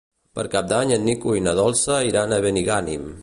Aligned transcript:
Per 0.37 0.45
Cap 0.55 0.71
d'Any 0.71 0.93
en 0.95 1.05
Nico 1.09 1.35
i 1.41 1.45
na 1.49 1.55
Dolça 1.61 1.99
iran 2.09 2.33
a 2.39 2.43
Benigànim. 2.49 3.09